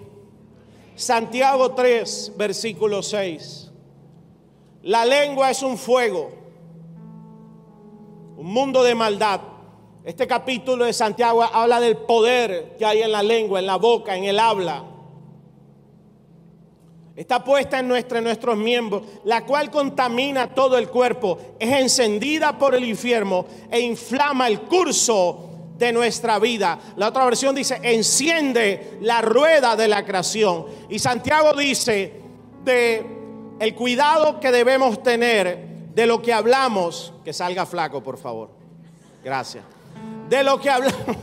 [0.95, 3.71] Santiago 3, versículo 6.
[4.83, 6.31] La lengua es un fuego,
[8.37, 9.41] un mundo de maldad.
[10.05, 14.17] Este capítulo de Santiago habla del poder que hay en la lengua, en la boca,
[14.17, 14.83] en el habla.
[17.15, 22.75] Está puesta en, nuestra, nuestros miembros, la cual contamina todo el cuerpo, es encendida por
[22.75, 26.81] el infierno e inflama el curso de nuestra vida.
[26.97, 30.67] La otra versión dice, enciende la rueda de la creación.
[30.89, 32.21] Y Santiago dice
[32.65, 33.07] de
[33.61, 38.51] el cuidado que debemos tener de lo que hablamos, que salga flaco, por favor.
[39.23, 39.63] Gracias.
[40.29, 41.17] De lo que hablamos.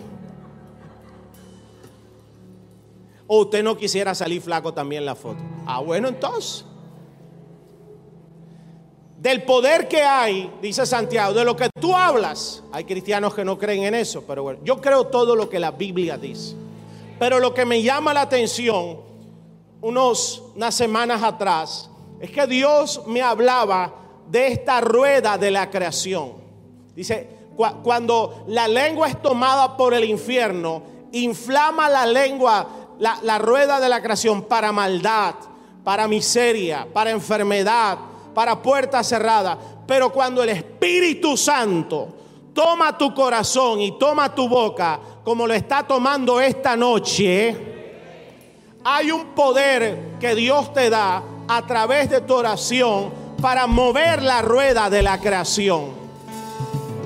[3.32, 5.38] O usted no quisiera salir flaco también en la foto.
[5.68, 6.66] Ah, bueno, entonces.
[9.20, 12.64] Del poder que hay, dice Santiago, de lo que tú hablas.
[12.72, 15.70] Hay cristianos que no creen en eso, pero bueno, yo creo todo lo que la
[15.70, 16.56] Biblia dice.
[17.20, 18.98] Pero lo que me llama la atención,
[19.82, 23.94] unos, unas semanas atrás, es que Dios me hablaba
[24.28, 26.34] de esta rueda de la creación.
[26.96, 27.39] Dice,
[27.84, 32.68] cuando la lengua es tomada por el infierno, inflama la lengua
[33.00, 35.36] la, rueda de la creación para maldad,
[35.84, 37.98] para miseria, para enfermedad,
[38.34, 39.58] para puertas cerradas.
[39.88, 42.10] Pero cuando el Espíritu Santo
[42.54, 47.56] toma tu corazón y toma tu boca, como lo está tomando esta noche,
[48.84, 54.42] hay un poder que Dios te da a través de tu oración para mover la
[54.42, 55.99] rueda de la creación.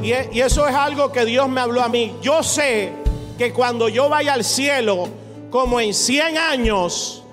[0.02, 2.16] Y, y eso es algo que Dios me habló a mí.
[2.22, 2.94] Yo sé
[3.38, 5.08] que cuando yo vaya al cielo,
[5.50, 7.24] como en 100 años,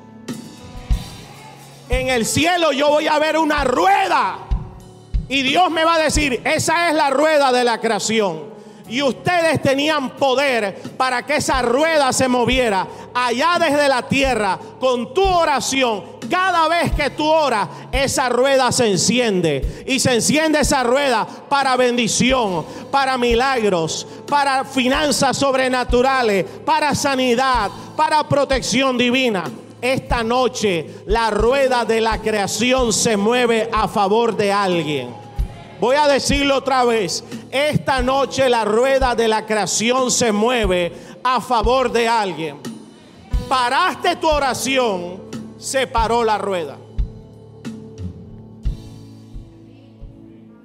[1.88, 4.38] en el cielo yo voy a ver una rueda.
[5.28, 8.50] Y Dios me va a decir, esa es la rueda de la creación.
[8.90, 15.14] Y ustedes tenían poder para que esa rueda se moviera allá desde la tierra con
[15.14, 16.18] tu oración.
[16.28, 19.84] Cada vez que tú oras, esa rueda se enciende.
[19.86, 28.28] Y se enciende esa rueda para bendición, para milagros, para finanzas sobrenaturales, para sanidad, para
[28.28, 29.44] protección divina.
[29.80, 35.29] Esta noche la rueda de la creación se mueve a favor de alguien.
[35.80, 37.24] Voy a decirlo otra vez.
[37.50, 40.92] Esta noche la rueda de la creación se mueve
[41.24, 42.58] a favor de alguien.
[43.48, 45.22] Paraste tu oración,
[45.58, 46.76] se paró la rueda.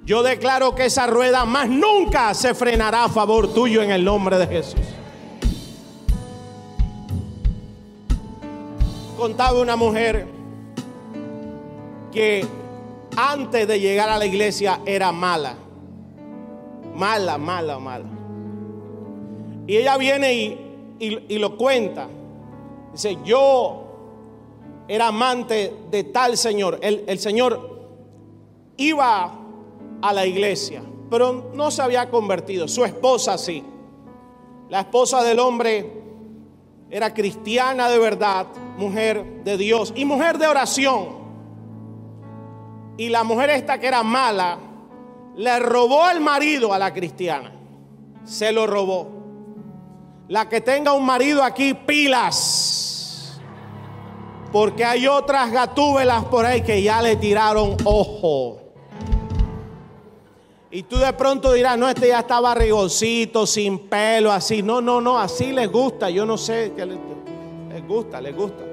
[0.04, 4.38] Yo declaro que esa rueda más nunca se frenará a favor tuyo en el nombre
[4.38, 4.80] de Jesús.
[9.16, 10.28] Contaba una mujer
[12.12, 12.46] que
[13.16, 15.56] antes de llegar a la iglesia era mala.
[16.94, 18.06] Mala, mala, mala.
[19.66, 20.34] Y ella viene
[20.98, 22.08] y, lo cuenta.
[22.92, 26.78] Dice, yo era amante de tal Señor.
[26.82, 27.88] El, el Señor
[28.76, 29.38] iba
[30.02, 32.68] a la iglesia, pero no se había convertido.
[32.68, 33.64] Su esposa sí.
[34.68, 35.92] La esposa del hombre
[36.90, 38.46] era cristiana de verdad,
[38.78, 41.25] mujer de Dios y mujer de oración.
[42.96, 44.58] Y la mujer esta que era mala,
[45.36, 47.52] le robó al marido a la cristiana.
[48.24, 49.08] Se lo robó.
[50.28, 53.38] La que tenga un marido aquí, pilas.
[54.50, 58.60] Porque hay otras gatúbelas por ahí que ya le tiraron ojo.
[60.70, 64.62] Y tú de pronto dirás, no, este ya está barrigoncito, sin pelo, así.
[64.62, 66.10] No, no, no, así les gusta.
[66.10, 66.98] Yo no sé, les,
[67.68, 68.64] les gusta, les gusta.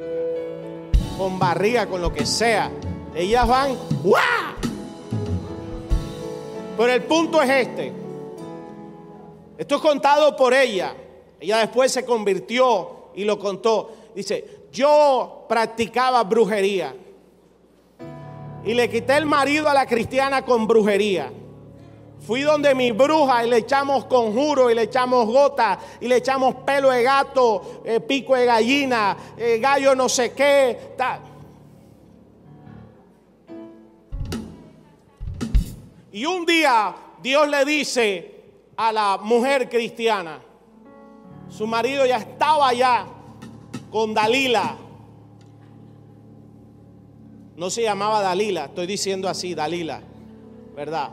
[1.17, 2.71] Con barriga, con lo que sea.
[3.15, 4.53] Ellas van, ¡guau!
[6.77, 7.93] Pero el punto es este.
[9.57, 10.95] Esto es contado por ella.
[11.39, 13.91] Ella después se convirtió y lo contó.
[14.15, 16.95] Dice, yo practicaba brujería.
[18.65, 21.31] Y le quité el marido a la cristiana con brujería.
[22.25, 26.55] Fui donde mi bruja y le echamos conjuro y le echamos gota y le echamos
[26.65, 30.93] pelo de gato, eh, pico de gallina, eh, gallo no sé qué.
[36.13, 38.43] Y un día Dios le dice
[38.77, 40.39] a la mujer cristiana,
[41.49, 43.07] su marido ya estaba allá
[43.91, 44.77] con Dalila.
[47.55, 50.01] No se llamaba Dalila, estoy diciendo así, Dalila,
[50.75, 51.09] ¿verdad?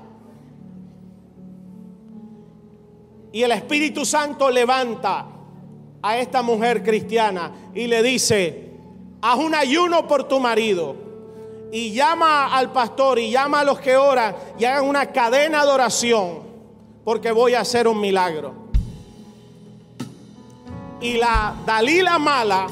[3.33, 5.27] Y el Espíritu Santo levanta
[6.03, 8.71] a esta mujer cristiana y le dice,
[9.23, 11.10] haz un ayuno por tu marido
[11.73, 15.71] y llama al pastor y llama a los que oran y hagan una cadena de
[15.71, 16.41] oración
[17.05, 18.55] porque voy a hacer un milagro.
[21.01, 22.67] Y la Dalila mala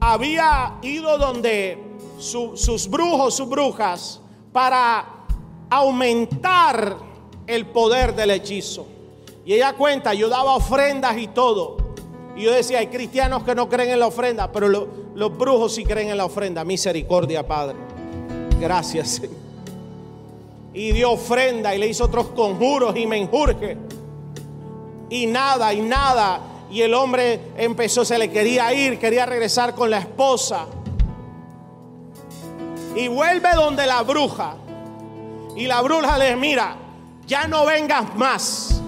[0.00, 1.78] había ido donde
[2.18, 4.20] sus brujos, sus brujas,
[4.52, 5.06] para
[5.70, 6.96] aumentar
[7.46, 8.86] el poder del hechizo.
[9.44, 11.78] Y ella cuenta, yo daba ofrendas y todo.
[12.36, 14.88] Y yo decía, hay cristianos que no creen en la ofrenda, pero
[15.20, 16.64] los brujos sí creen en la ofrenda.
[16.64, 17.76] Misericordia, Padre.
[18.58, 19.20] Gracias.
[20.72, 23.76] Y dio ofrenda y le hizo otros conjuros y menjurje.
[25.10, 26.40] Y nada, y nada.
[26.70, 30.64] Y el hombre empezó, se le quería ir, quería regresar con la esposa.
[32.96, 34.54] Y vuelve donde la bruja.
[35.54, 36.76] Y la bruja le mira,
[37.26, 38.80] ya no vengas más.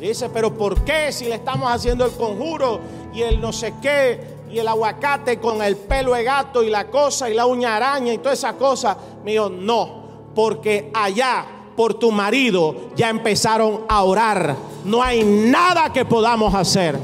[0.00, 2.80] dice, pero ¿por qué si le estamos haciendo el conjuro
[3.12, 6.86] y el no sé qué y el aguacate con el pelo de gato y la
[6.88, 8.96] cosa y la uña araña y toda esa cosa?
[9.24, 11.44] Me dijo, no, porque allá
[11.76, 14.54] por tu marido ya empezaron a orar.
[14.84, 16.96] No hay nada que podamos hacer.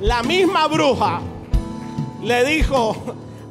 [0.00, 1.20] La misma bruja
[2.22, 2.96] le dijo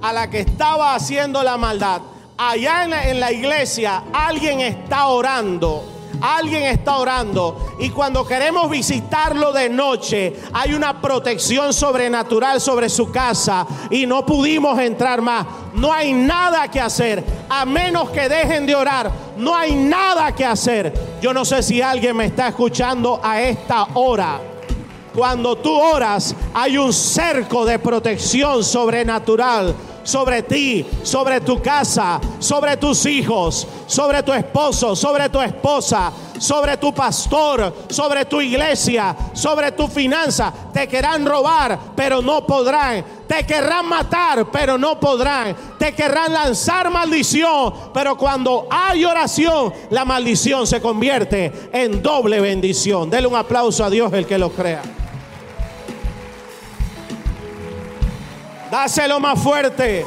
[0.01, 2.01] a la que estaba haciendo la maldad,
[2.37, 5.83] allá en la, iglesia alguien está orando.
[6.21, 13.11] Alguien está orando y cuando queremos visitarlo de noche hay una protección sobrenatural sobre su
[13.11, 15.47] casa y no pudimos entrar más.
[15.73, 19.11] No hay nada que hacer a menos que dejen de orar.
[19.37, 20.93] No hay nada que hacer.
[21.21, 24.39] Yo no sé si alguien me está escuchando a esta hora.
[25.15, 32.77] Cuando tú oras hay un cerco de protección sobrenatural sobre ti, sobre tu casa, sobre
[32.77, 39.71] tus hijos, sobre tu esposo, sobre tu esposa, sobre tu pastor, sobre tu iglesia, sobre
[39.71, 40.51] tu finanza.
[40.73, 43.03] Te querrán robar, pero no podrán.
[43.27, 45.55] Te querrán matar, pero no podrán.
[45.77, 53.09] Te querrán lanzar maldición, pero cuando hay oración, la maldición se convierte en doble bendición.
[53.09, 55.00] Dele un aplauso a Dios el que lo crea.
[58.71, 60.05] Dáselo más fuerte.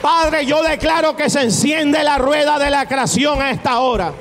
[0.00, 4.14] Padre, yo declaro que se enciende la rueda de la creación a esta hora.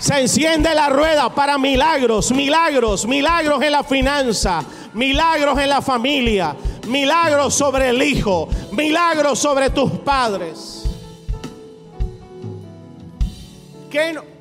[0.00, 6.56] Se enciende la rueda para milagros, milagros, milagros en la finanza, milagros en la familia,
[6.88, 10.82] milagros sobre el hijo, milagros sobre tus padres.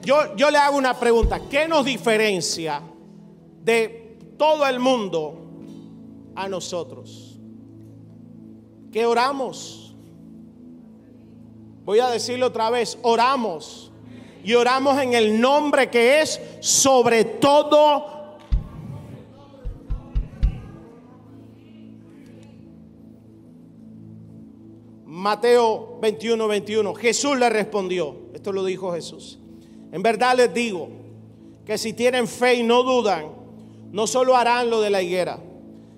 [0.04, 1.42] yo, yo le hago una pregunta.
[1.48, 2.82] ¿Qué nos diferencia
[3.62, 5.47] de todo el mundo
[6.38, 7.38] a nosotros.
[8.92, 9.96] Que oramos.
[11.84, 13.92] Voy a decirlo otra vez, oramos.
[14.44, 18.16] Y oramos en el nombre que es sobre todo
[25.06, 26.94] Mateo 21, 21.
[26.94, 29.40] Jesús le respondió, esto lo dijo Jesús.
[29.92, 30.90] En verdad les digo
[31.66, 33.32] que si tienen fe y no dudan,
[33.92, 35.40] no solo harán lo de la higuera,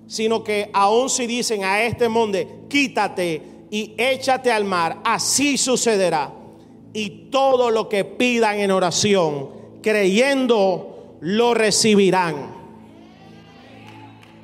[0.10, 6.34] sino que aun si dicen a este monte, quítate y échate al mar, así sucederá.
[6.93, 9.52] Y todo lo que pidan en oración,
[9.84, 12.58] creyendo, lo recibirán.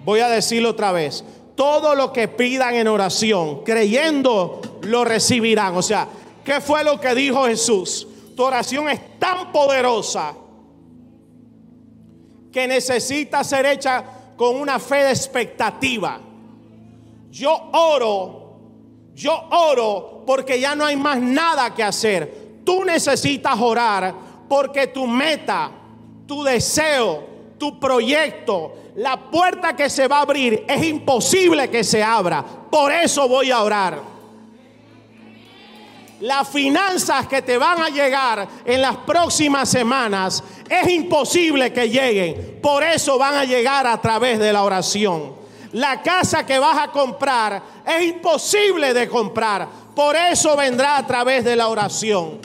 [0.05, 1.25] Voy a decirlo otra vez.
[1.55, 5.75] Todo lo que pidan en oración, creyendo, lo recibirán.
[5.75, 6.07] O sea,
[6.43, 8.07] ¿qué fue lo que dijo Jesús?
[8.35, 10.35] Tu oración es tan poderosa
[12.51, 14.03] que necesita ser hecha
[14.35, 16.19] con una fe de expectativa.
[17.31, 18.59] Yo oro,
[19.13, 22.61] yo oro porque ya no hay más nada que hacer.
[22.63, 24.13] Tú necesitas orar
[24.47, 25.71] porque tu meta,
[26.27, 27.23] tu deseo,
[27.57, 32.43] tu proyecto, la puerta que se va a abrir es imposible que se abra.
[32.43, 34.14] Por eso voy a orar
[36.21, 42.59] las finanzas que te van a llegar en las próximas semanas es imposible que lleguen.
[42.61, 45.35] Por eso van a llegar a través de la oración.
[45.73, 49.67] La casa que vas a comprar es imposible de comprar.
[49.93, 52.39] Por eso vendrá a través de la oración.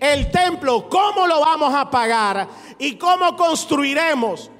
[0.00, 2.48] El templo, ¿cómo lo vamos a pagar?
[2.78, 4.50] ¿Y cómo construiremos?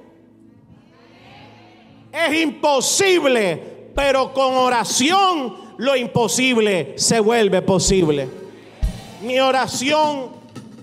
[2.11, 8.40] Es imposible, pero con oración lo imposible se vuelve posible.
[9.21, 10.31] Mi oración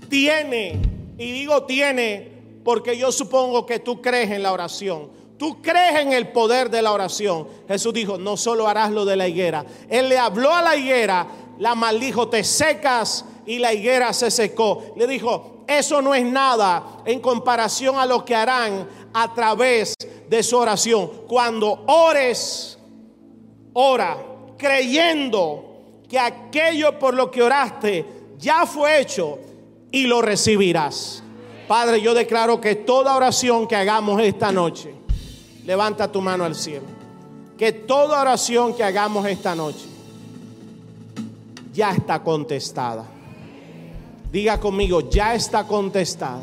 [0.09, 0.81] tiene,
[1.19, 5.11] y digo tiene porque yo supongo que tú crees en la oración.
[5.39, 7.49] Tú crees en el poder de la oración.
[7.67, 9.65] Jesús dijo, no solo harás lo de la higuera.
[9.89, 11.27] Él le habló a la higuera,
[11.59, 14.93] la maldijo, te secas y la higuera se secó.
[14.97, 19.95] Le dijo, eso no es nada en comparación a lo que harán a través
[20.29, 21.11] de su oración.
[21.27, 22.79] Cuando ores,
[23.73, 24.19] ora
[24.59, 25.69] creyendo
[26.09, 29.39] que aquello por lo que oraste ya fue hecho
[29.91, 31.23] y lo recibirás.
[31.67, 34.95] Padre, yo declaro que toda oración que hagamos esta noche,
[35.65, 36.87] levanta tu mano al cielo,
[37.59, 39.85] que toda oración que hagamos esta noche
[41.75, 43.05] ya está contestada.
[44.33, 46.43] Diga conmigo, ya está contestada.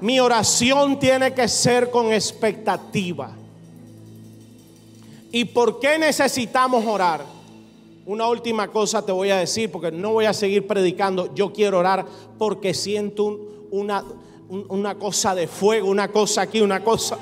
[0.00, 3.30] Mi oración tiene que ser con expectativa.
[5.30, 7.24] ¿Y por qué necesitamos orar?
[8.04, 11.32] Una última cosa te voy a decir, porque no voy a seguir predicando.
[11.34, 12.04] Yo quiero orar
[12.38, 14.04] porque siento una,
[14.48, 17.18] una cosa de fuego, una cosa aquí, una cosa.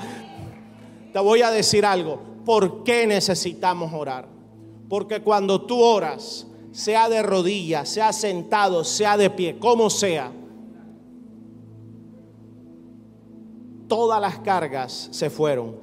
[1.13, 2.19] Te voy a decir algo.
[2.45, 4.27] ¿Por qué necesitamos orar?
[4.89, 10.31] Porque cuando tú oras, sea de rodillas, sea sentado, sea de pie, como sea,
[13.87, 15.75] todas las cargas se fueron.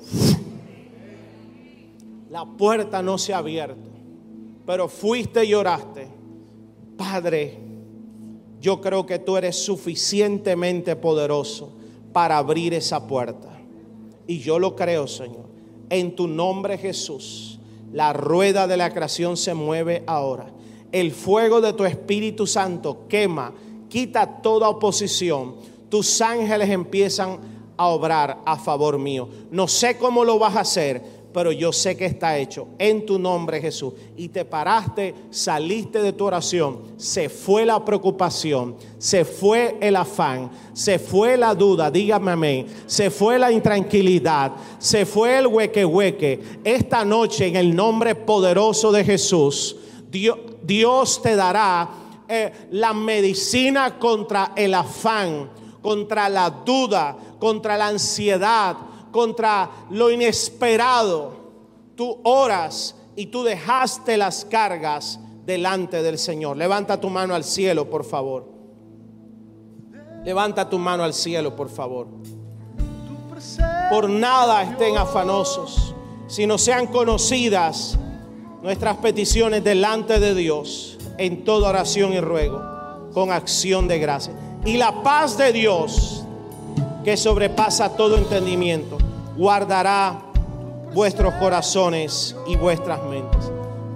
[2.30, 3.87] La puerta no se ha abierto,
[4.68, 6.06] pero fuiste y oraste.
[6.98, 7.58] Padre,
[8.60, 11.72] yo creo que tú eres suficientemente poderoso
[12.12, 13.48] para abrir esa puerta.
[14.26, 15.46] Y yo lo creo, Señor.
[15.88, 17.58] En tu nombre, Jesús,
[17.94, 20.52] la rueda de la creación se mueve ahora.
[20.92, 23.54] El fuego de tu Espíritu Santo quema,
[23.88, 25.54] quita toda oposición.
[25.88, 27.38] Tus ángeles empiezan
[27.78, 29.30] a obrar a favor mío.
[29.50, 33.18] No sé cómo lo vas a hacer, pero yo sé que está hecho en tu
[33.18, 33.92] nombre Jesús.
[34.16, 40.50] Y te paraste, saliste de tu oración, se fue la preocupación, se fue el afán,
[40.72, 46.40] se fue la duda, dígame amén, se fue la intranquilidad, se fue el hueque hueque.
[46.64, 49.76] Esta noche en el nombre poderoso de Jesús,
[50.10, 51.88] Dios, te dará
[52.26, 55.50] eh, la medicina contra el afán,
[55.82, 58.76] contra la duda, contra la ansiedad,
[59.18, 61.32] contra lo inesperado,
[61.96, 66.56] tú oras y tú dejaste las cargas delante del Señor.
[66.56, 68.46] Levanta tu mano al cielo, por favor.
[70.24, 72.06] Levanta tu mano al cielo, por favor.
[73.90, 75.96] Por nada estén afanosos,
[76.28, 77.98] sino sean conocidas
[78.62, 82.62] nuestras peticiones delante de Dios en toda oración y ruego,
[83.12, 84.32] con acción de gracia.
[84.64, 86.22] Y la paz de Dios,
[87.04, 88.97] que sobrepasa todo entendimiento,
[89.38, 90.20] guardará
[90.92, 93.50] vuestros corazones y vuestras mentes.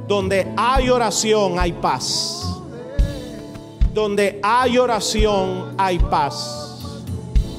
[0.07, 2.62] Donde hay oración hay paz.
[3.93, 6.78] Donde hay oración hay paz.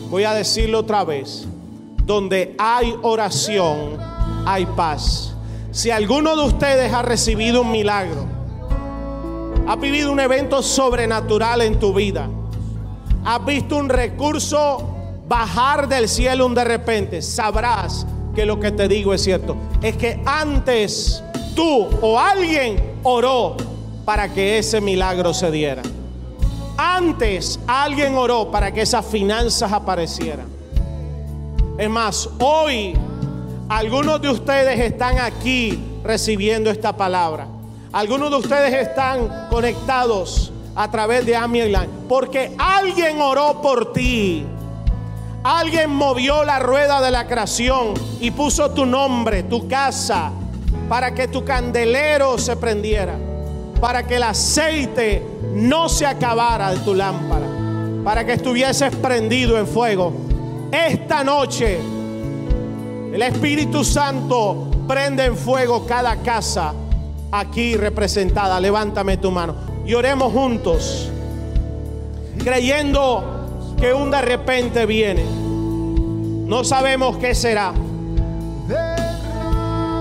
[0.10, 1.46] Voy a decirlo otra vez.
[2.06, 3.98] Donde hay oración
[4.46, 5.36] hay paz.
[5.72, 8.26] Si alguno de ustedes ha recibido un milagro,
[9.68, 12.30] ha vivido un evento sobrenatural en tu vida,
[13.26, 14.93] has visto un recurso
[15.28, 18.05] bajar del cielo un de repente, sabrás
[18.36, 19.55] que lo que te digo es cierto.
[19.82, 21.24] Es que antes
[21.55, 23.57] tú o alguien oró
[24.05, 25.82] para que ese milagro se diera.
[26.78, 30.47] Antes alguien oró para que esas finanzas aparecieran.
[31.78, 32.93] Es más, hoy
[33.69, 37.47] algunos de ustedes están aquí recibiendo esta palabra.
[37.91, 41.61] Algunos de ustedes están conectados a través de Ami
[42.09, 44.45] porque alguien oró por ti.
[45.44, 50.32] Alguien movió la rueda de la creación y puso tu nombre, tu casa,
[50.88, 53.18] para que tu candelero se prendiera,
[53.82, 55.22] para que el aceite
[55.54, 57.46] no se acabara de tu lámpara,
[58.06, 60.14] para que estuvieses prendido en fuego.
[60.72, 61.78] Esta noche
[63.14, 66.74] el Espíritu Santo prende en fuego cada casa
[67.34, 68.62] aquí representada.
[68.62, 71.10] Levántame tu mano y oremos juntos,
[72.41, 73.43] creyendo
[73.84, 75.26] que un de repente viene.
[75.26, 77.74] No sabemos qué será.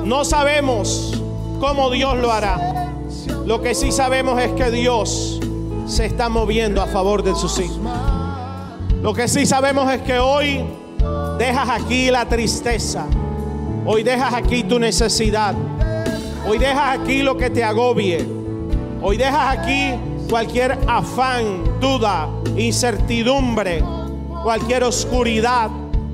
[0.04, 1.20] No sabemos
[1.58, 2.92] cómo Dios lo hará.
[3.44, 5.40] Lo que sí sabemos es que Dios
[5.88, 7.80] se está moviendo a favor de sus hijos.
[9.02, 10.64] Lo que sí sabemos es que hoy
[11.36, 13.06] dejas aquí la tristeza.
[13.84, 15.56] Hoy dejas aquí tu necesidad.
[16.46, 18.24] Hoy dejas aquí lo que te agobie.
[19.02, 19.94] Hoy dejas aquí
[20.30, 23.82] cualquier afán, duda, incertidumbre,
[24.42, 25.70] cualquier oscuridad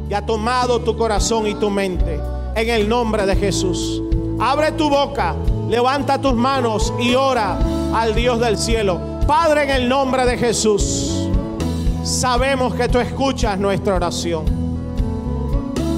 [0.08, 2.20] que ha tomado tu corazón y tu mente.
[2.54, 4.02] En el nombre de Jesús.
[4.40, 5.34] Abre tu boca,
[5.68, 7.58] levanta tus manos y ora
[7.92, 9.00] al Dios del cielo.
[9.26, 11.28] Padre, en el nombre de Jesús,
[12.04, 14.44] sabemos que tú escuchas nuestra oración.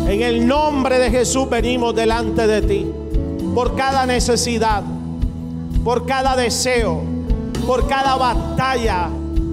[0.08, 2.92] En el nombre de Jesús venimos delante de ti
[3.54, 4.82] por cada necesidad,
[5.84, 7.02] por cada deseo,
[7.66, 9.08] por cada batalla,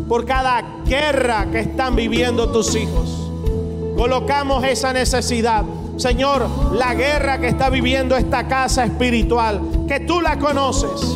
[0.07, 3.29] por cada guerra que están viviendo tus hijos.
[3.97, 5.63] Colocamos esa necesidad.
[5.97, 11.15] Señor, la guerra que está viviendo esta casa espiritual, que tú la conoces,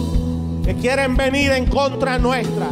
[0.65, 2.67] que quieren venir en contra nuestra,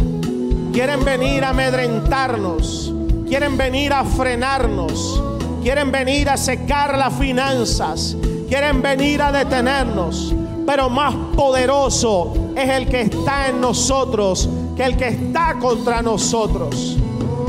[0.73, 2.93] quieren venir a amedrentarnos,
[3.27, 5.23] quieren venir a frenarnos,
[5.61, 10.33] quieren venir a secar las finanzas, quieren venir a detenernos,
[10.65, 14.49] pero más poderoso es el que está en nosotros
[14.79, 16.95] que el que está contra nosotros.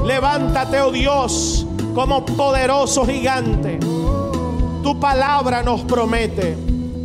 [0.04, 1.64] Levántate, oh Dios,
[1.94, 3.78] como poderoso gigante.
[4.82, 6.58] Tu palabra nos promete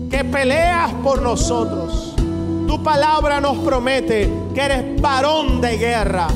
[0.10, 2.16] que peleas por nosotros.
[2.68, 6.28] Tu palabra nos promete que eres varón de guerra.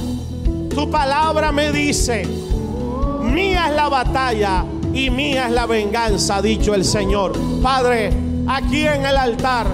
[0.69, 2.27] Tu palabra me dice,
[3.23, 7.33] mía es la batalla y mía es la venganza, ha dicho el Señor.
[7.63, 8.13] Padre,
[8.47, 9.65] aquí en el altar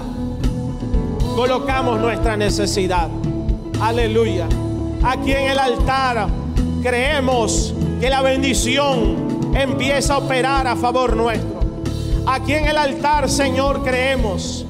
[1.34, 3.10] colocamos nuestra necesidad.
[3.80, 4.48] Aleluya.
[5.04, 6.28] Aquí en el altar
[6.82, 11.60] creemos que la bendición empieza a operar a favor nuestro.
[12.26, 14.64] Aquí en el altar, Señor, creemos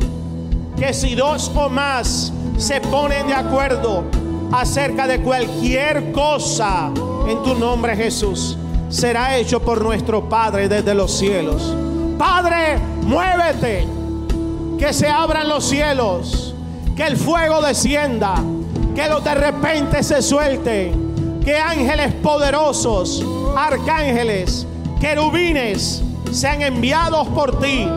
[0.77, 4.05] que si dos o más se ponen de acuerdo
[4.53, 6.91] acerca de cualquier cosa
[7.29, 11.75] en tu nombre, Jesús, será hecho por nuestro Padre desde los cielos.
[12.19, 13.87] Padre, muévete,
[14.79, 16.55] que se abran los cielos,
[16.95, 18.35] que el fuego descienda,
[18.97, 23.25] que los de repente se suelten, que ángeles poderosos,
[23.57, 24.67] arcángeles,
[25.01, 27.89] querubines sean enviados por ti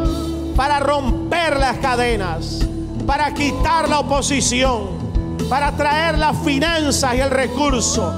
[0.55, 2.59] para romper las cadenas,
[3.07, 4.99] para quitar la oposición,
[5.49, 8.13] para traer las finanzas y el recurso,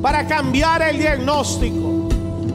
[0.00, 1.86] para cambiar el diagnóstico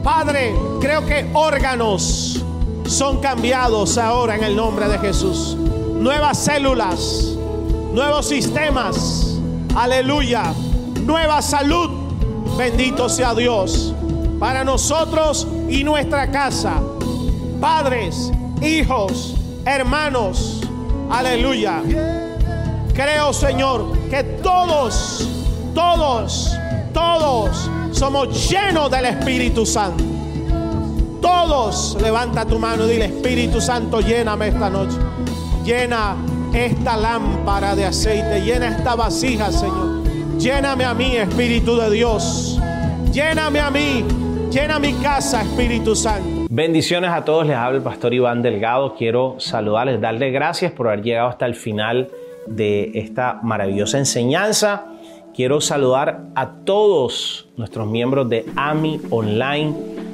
[0.02, 2.42] Padre, creo que órganos
[2.86, 5.56] son cambiados ahora en el nombre de Jesús.
[5.56, 7.36] Nuevas células,
[7.92, 9.31] nuevos sistemas.
[9.74, 10.52] Aleluya.
[11.04, 11.90] Nueva salud.
[12.56, 13.94] Bendito sea Dios.
[14.38, 16.80] Para nosotros y nuestra casa.
[17.60, 20.60] Padres, hijos, hermanos.
[21.10, 21.82] Aleluya.
[22.94, 25.28] Creo, Señor, que todos,
[25.74, 26.56] todos,
[26.92, 30.04] todos somos llenos del Espíritu Santo.
[31.22, 34.96] Todos, levanta tu mano y dile, Espíritu Santo, lléname esta noche.
[35.64, 36.16] Llena
[36.54, 40.02] esta lámpara de aceite, llena esta vasija, Señor.
[40.38, 42.60] Lléname a mí, Espíritu de Dios.
[43.12, 44.04] Lléname a mí,
[44.50, 46.46] llena mi casa, Espíritu Santo.
[46.50, 48.94] Bendiciones a todos, les habla el pastor Iván Delgado.
[48.94, 52.10] Quiero saludarles, darles gracias por haber llegado hasta el final
[52.46, 54.86] de esta maravillosa enseñanza.
[55.34, 59.72] Quiero saludar a todos nuestros miembros de AMI Online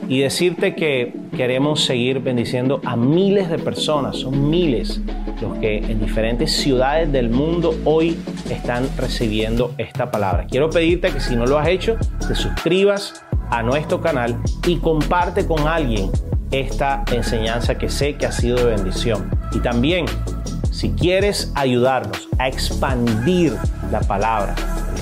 [0.09, 5.03] y decirte que queremos seguir bendiciendo a miles de personas, son miles
[5.41, 8.18] los que en diferentes ciudades del mundo hoy
[8.51, 10.47] están recibiendo esta palabra.
[10.47, 14.36] Quiero pedirte que si no lo has hecho, te suscribas a nuestro canal
[14.66, 16.11] y comparte con alguien
[16.51, 19.30] esta enseñanza que sé que ha sido de bendición.
[19.53, 20.07] Y también,
[20.70, 23.55] si quieres ayudarnos a expandir
[23.91, 24.55] la palabra,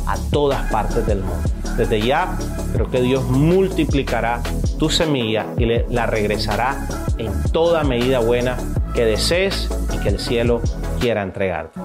[0.06, 1.61] a todas partes del mundo.
[1.76, 2.36] Desde ya,
[2.72, 4.42] creo que Dios multiplicará
[4.78, 6.86] tu semilla y la regresará
[7.18, 8.56] en toda medida buena
[8.94, 10.60] que desees y que el cielo
[11.00, 11.80] quiera entregarte.